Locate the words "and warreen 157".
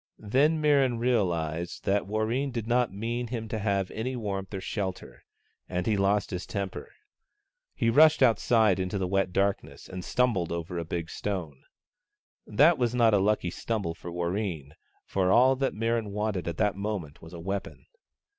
13.19-13.25